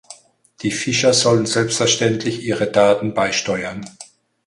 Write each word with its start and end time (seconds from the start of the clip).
Die 0.63 0.71
Fischer 0.71 1.13
sollen 1.13 1.45
selbstverständlich 1.45 2.41
ihre 2.41 2.65
Daten 2.71 3.13
beisteuern. 3.13 3.85